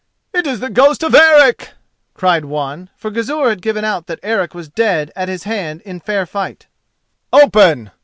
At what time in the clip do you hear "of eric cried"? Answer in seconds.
1.03-2.45